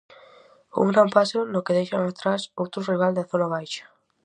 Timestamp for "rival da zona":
2.91-3.47